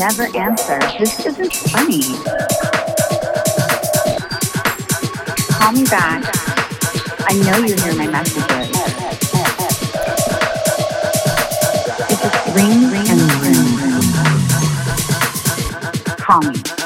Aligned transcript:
never 0.00 0.24
answer. 0.36 0.78
This 0.98 1.26
isn't 1.26 1.52
funny. 1.52 2.02
Call 5.52 5.72
me 5.72 5.84
back. 5.84 6.24
I 7.26 7.34
know 7.44 7.58
you 7.58 7.74
hear 7.76 7.94
my 7.94 8.06
messages. 8.08 8.70
It 12.08 12.18
just 12.20 12.38
rings 12.56 12.92
and 13.10 13.20
rings. 13.42 14.00
Call 16.16 16.40
me. 16.42 16.79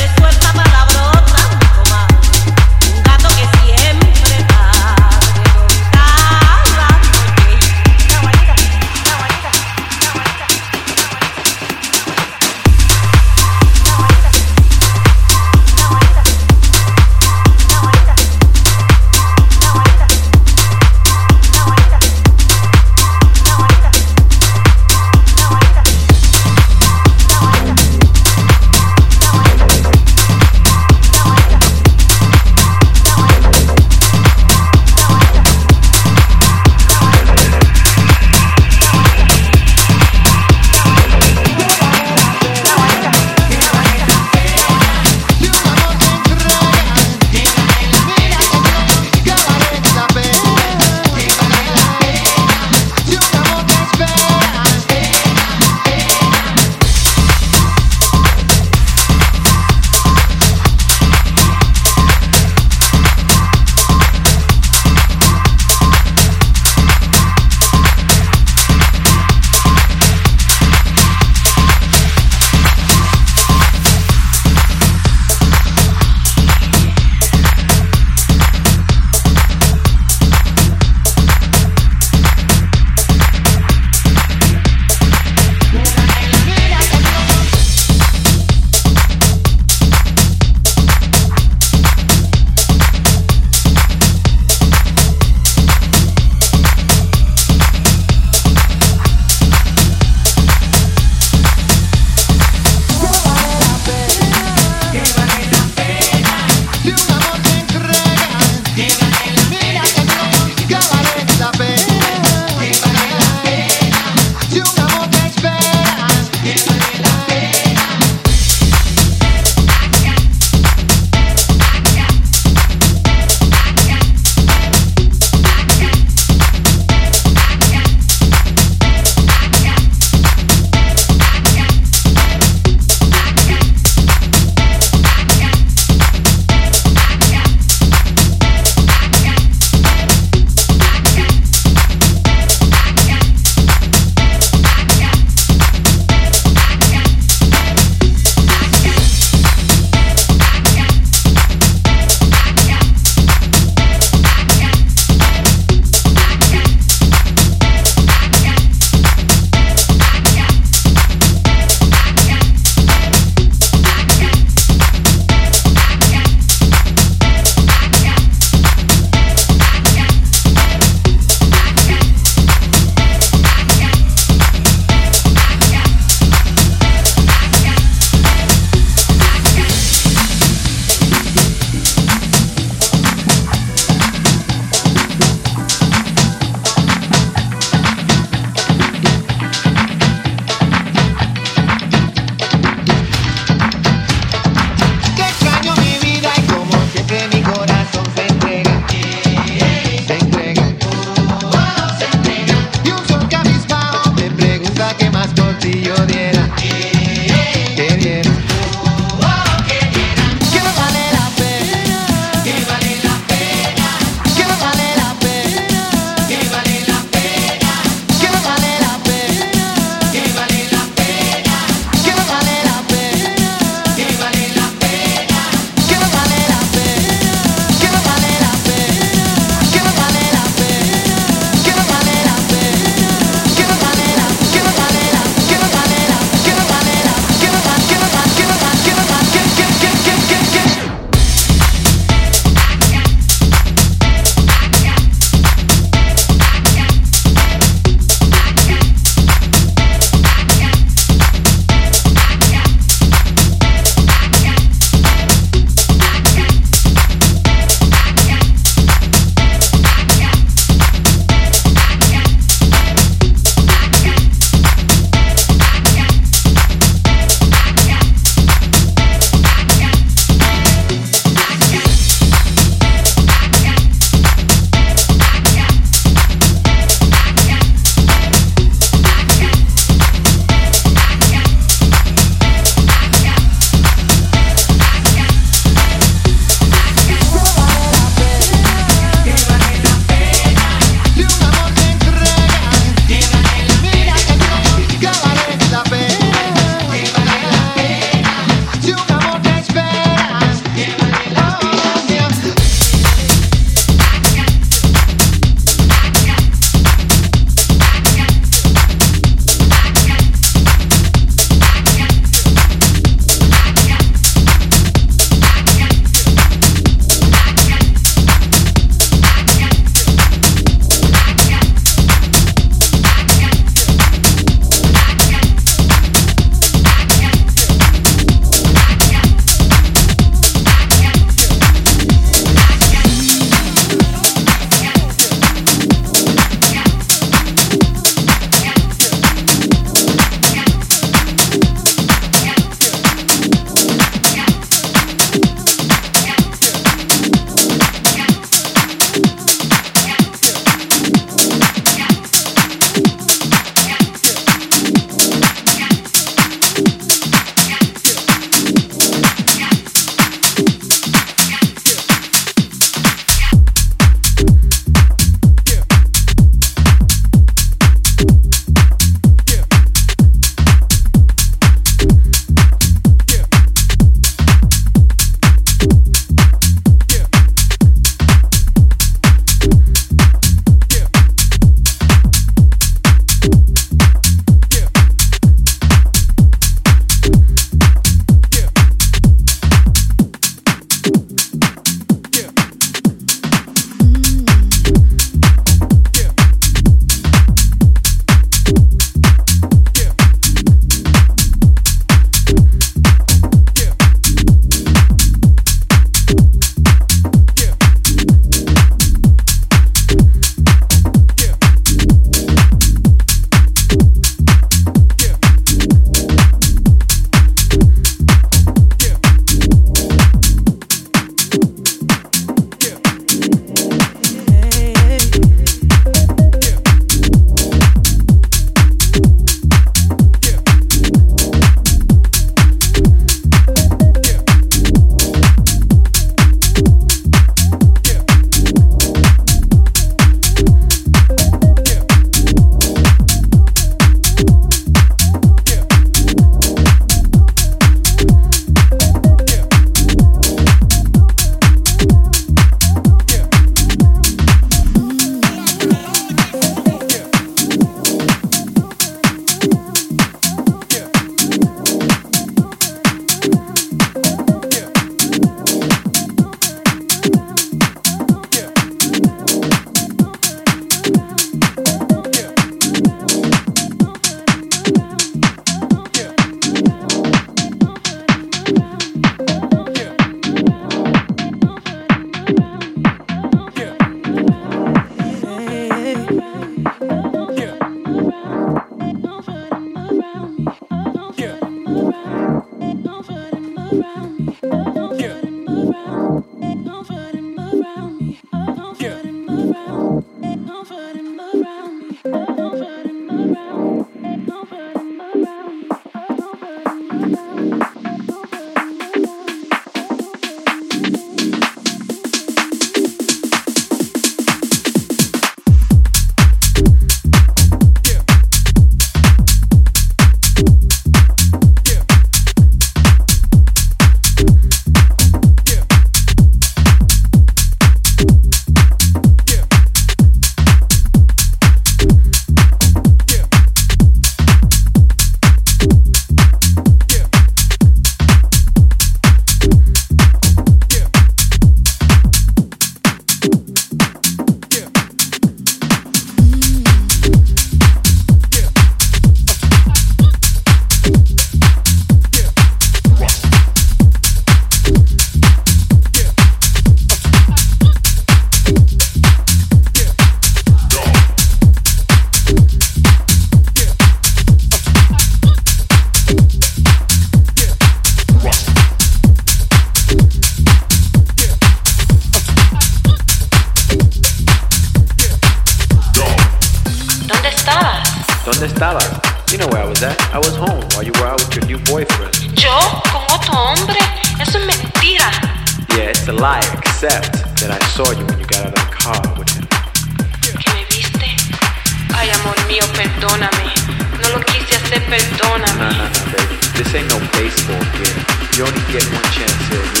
This 596.83 596.95
ain't 596.95 597.09
no 597.09 597.19
baseball 597.33 597.83
here. 597.93 598.25
You 598.57 598.65
only 598.65 598.81
get 598.91 599.05
one 599.13 599.21
chance 599.31 599.67
here. 599.67 600.00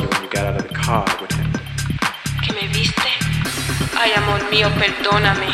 you 0.00 0.08
when 0.08 0.22
you 0.22 0.30
got 0.30 0.46
out 0.46 0.56
of 0.60 0.68
the 0.68 0.74
car 0.74 1.04
with 1.20 1.32
him. 1.32 1.50
¿Que 2.42 2.52
me 2.52 2.68
viste? 2.68 3.10
Ay, 3.98 4.12
amor 4.16 4.40
mío, 4.50 4.70
perdóname. 4.78 5.48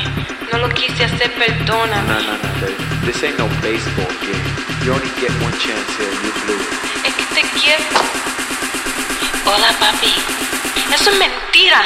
No 0.53 0.59
lo 0.59 0.69
quise 0.71 1.05
hacer, 1.05 1.33
perdóname. 1.35 2.07
No, 2.09 2.21
no, 2.21 2.37
no, 2.37 2.51
baby. 2.61 2.85
This 3.07 3.23
ain't 3.23 3.39
no 3.39 3.49
baseball 3.61 4.13
game. 4.21 4.45
You 4.85 4.93
only 4.93 5.09
get 5.21 5.31
one 5.43 5.53
chance 5.59 5.89
here, 5.97 6.13
you 6.23 6.33
blew 6.45 6.61
it. 6.61 7.07
Es 7.07 7.15
que 7.15 7.25
te 7.35 7.43
quiero. 7.59 7.85
Hola, 9.47 9.73
papi. 9.81 10.13
Eso 10.95 11.11
es 11.11 11.19
mentira. 11.19 11.83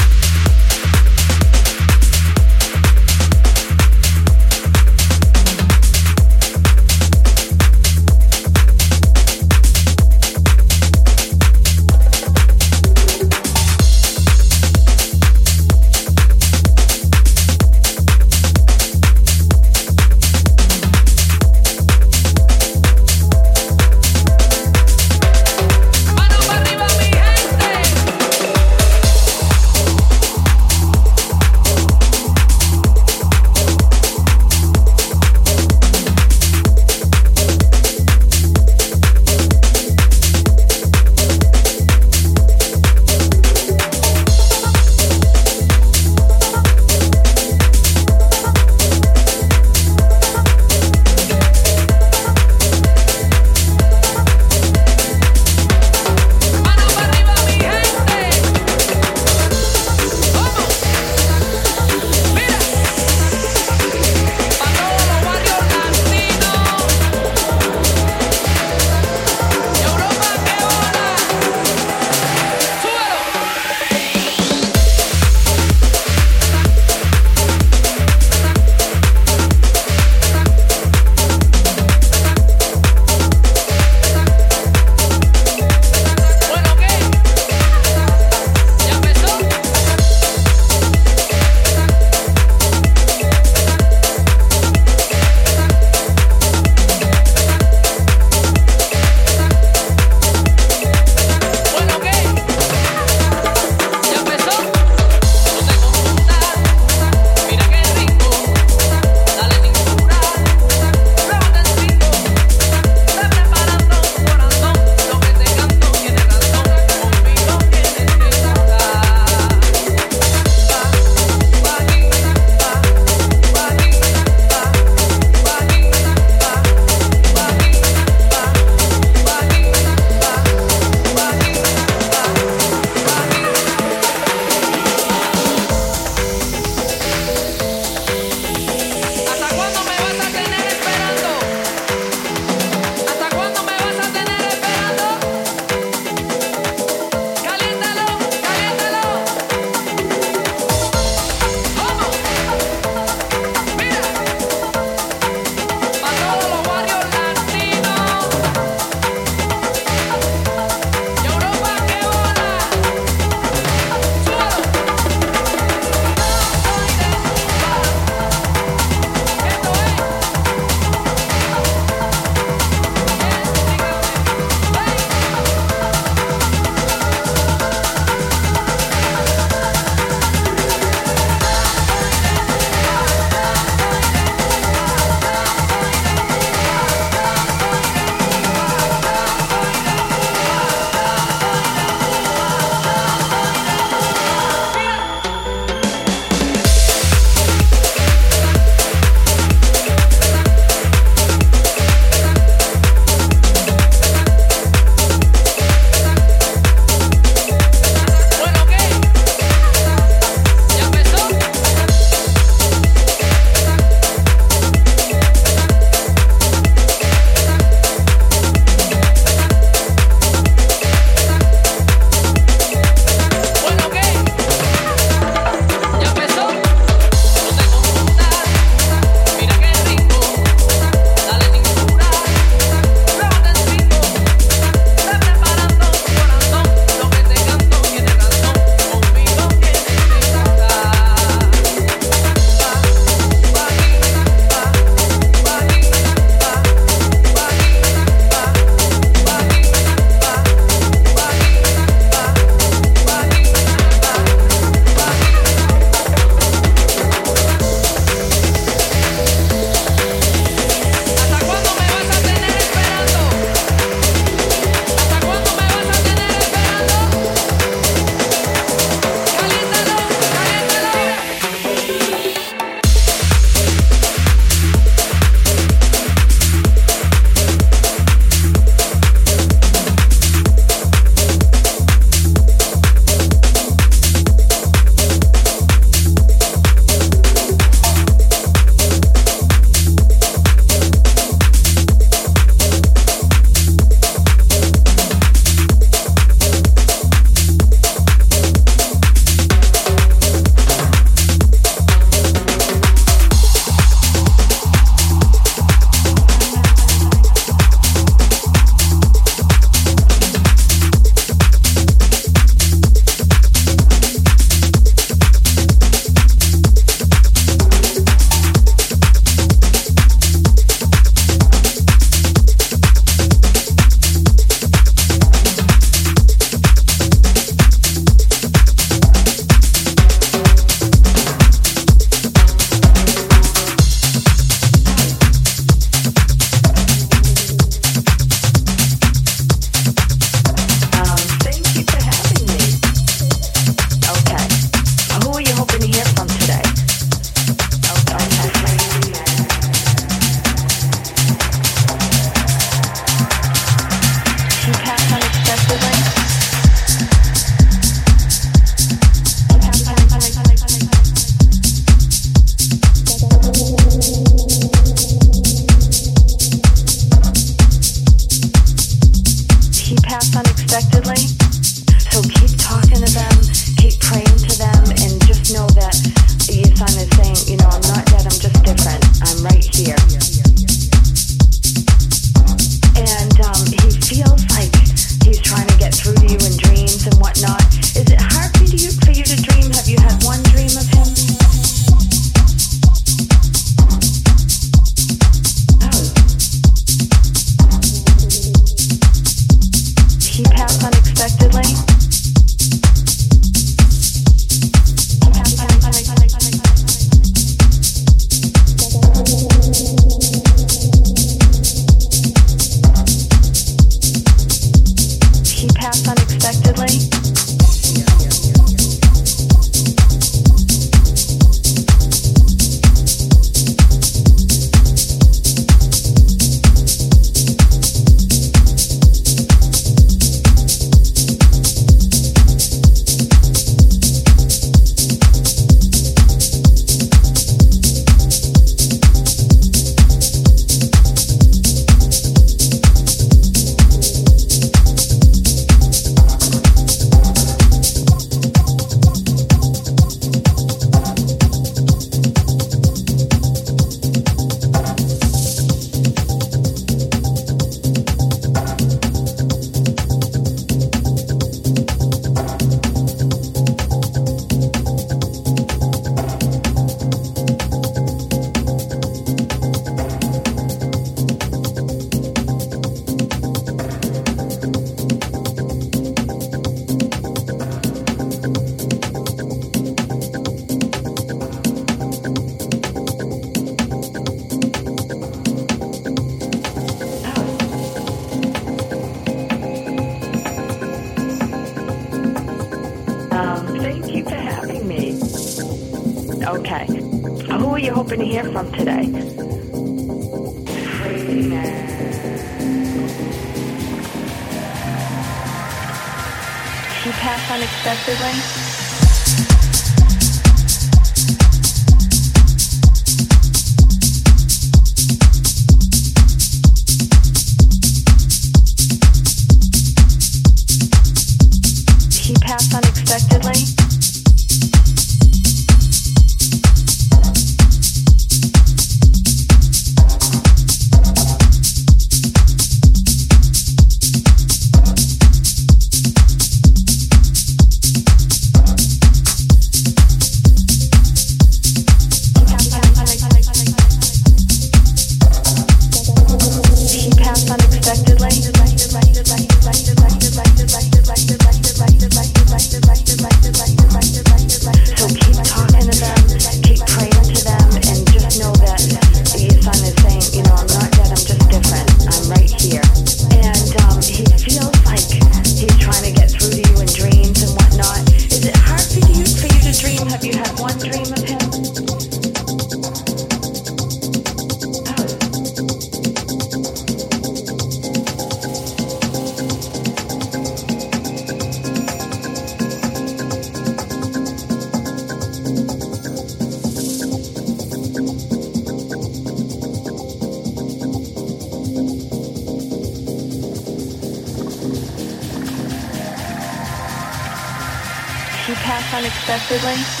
unexpectedly. 599.01 600.00